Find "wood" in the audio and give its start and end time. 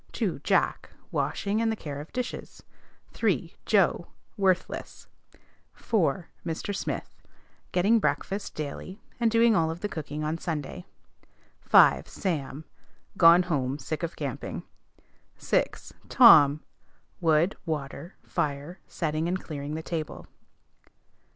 17.19-17.55